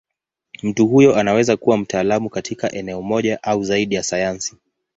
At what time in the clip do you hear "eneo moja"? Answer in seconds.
2.71-3.43